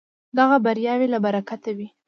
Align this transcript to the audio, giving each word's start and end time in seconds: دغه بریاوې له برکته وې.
دغه 0.37 0.55
بریاوې 0.65 1.07
له 1.13 1.19
برکته 1.25 1.69
وې. 1.77 1.87